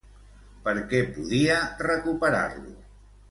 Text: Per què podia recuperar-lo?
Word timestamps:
Per 0.67 0.73
què 0.93 1.01
podia 1.17 1.59
recuperar-lo? 1.89 2.75